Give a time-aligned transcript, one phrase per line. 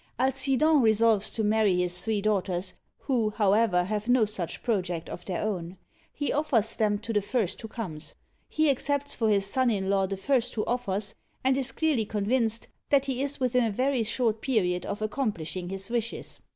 [0.19, 5.43] Alcidon resolves to marry his three daughters, who, however, have no such project of their
[5.43, 5.77] own.
[6.11, 8.15] He offers them to the first who comes.
[8.49, 12.67] He accepts for his son in law the first who offers, and is clearly convinced
[12.89, 16.39] that he is within a very short period of accomplishing his wishes.